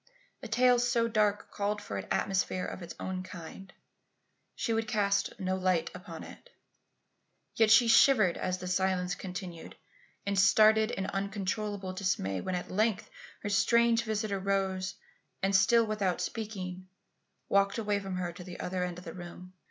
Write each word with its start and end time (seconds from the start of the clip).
A 0.41 0.47
tale 0.47 0.79
so 0.79 1.07
dark 1.07 1.51
called 1.51 1.79
for 1.79 1.95
an 1.95 2.07
atmosphere 2.09 2.65
of 2.65 2.81
its 2.81 2.95
own 2.99 3.21
kind. 3.21 3.71
She 4.55 4.73
would 4.73 4.87
cast 4.87 5.39
no 5.39 5.55
light 5.55 5.91
upon 5.93 6.23
it. 6.23 6.49
Yet 7.55 7.69
she 7.69 7.87
shivered 7.87 8.35
as 8.35 8.57
the 8.57 8.67
silence 8.67 9.13
continued, 9.13 9.75
and 10.25 10.39
started 10.39 10.89
in 10.89 11.05
uncontrollable 11.05 11.93
dismay 11.93 12.41
when 12.41 12.55
at 12.55 12.71
length 12.71 13.11
her 13.43 13.49
strange 13.49 14.01
visitor 14.01 14.39
rose, 14.39 14.95
and 15.43 15.55
still, 15.55 15.85
without 15.85 16.19
speaking, 16.19 16.87
walked 17.47 17.77
away 17.77 17.99
from 17.99 18.15
her 18.15 18.33
to 18.33 18.43
the 18.43 18.59
other 18.59 18.83
end 18.83 18.97
of 18.97 19.05
the 19.05 19.13
room. 19.13 19.53